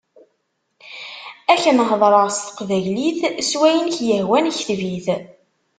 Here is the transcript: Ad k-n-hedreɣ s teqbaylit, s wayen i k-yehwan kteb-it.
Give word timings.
Ad 1.53 1.59
k-n-hedreɣ 1.63 2.27
s 2.31 2.37
teqbaylit, 2.47 3.19
s 3.49 3.51
wayen 3.59 3.89
i 3.89 3.93
k-yehwan 3.97 4.51
kteb-it. 4.57 5.07